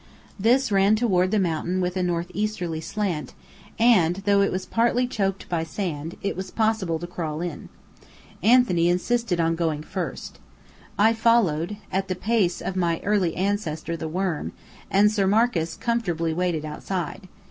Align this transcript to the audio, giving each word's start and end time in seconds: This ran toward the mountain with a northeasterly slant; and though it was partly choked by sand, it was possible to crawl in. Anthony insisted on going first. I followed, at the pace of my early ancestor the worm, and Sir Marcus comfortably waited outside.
This 0.39 0.71
ran 0.71 0.95
toward 0.95 1.29
the 1.29 1.37
mountain 1.37 1.79
with 1.79 1.95
a 1.95 2.01
northeasterly 2.01 2.81
slant; 2.81 3.35
and 3.77 4.15
though 4.25 4.41
it 4.41 4.51
was 4.51 4.65
partly 4.65 5.05
choked 5.05 5.47
by 5.47 5.63
sand, 5.63 6.15
it 6.23 6.35
was 6.35 6.49
possible 6.49 6.97
to 6.97 7.05
crawl 7.05 7.39
in. 7.39 7.69
Anthony 8.41 8.89
insisted 8.89 9.39
on 9.39 9.53
going 9.55 9.83
first. 9.83 10.39
I 10.97 11.13
followed, 11.13 11.77
at 11.91 12.07
the 12.07 12.15
pace 12.15 12.61
of 12.61 12.75
my 12.75 12.99
early 13.03 13.35
ancestor 13.35 13.95
the 13.95 14.07
worm, 14.09 14.53
and 14.89 15.11
Sir 15.11 15.27
Marcus 15.27 15.77
comfortably 15.77 16.33
waited 16.33 16.65
outside. 16.65 17.27